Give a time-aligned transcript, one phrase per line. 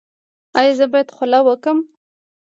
[0.59, 1.77] ایا زه باید خوله وکړم؟